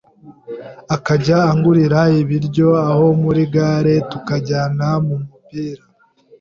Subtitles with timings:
[0.95, 5.83] akajya angurira ibiryo aho muri gare, tukajyana mu mupira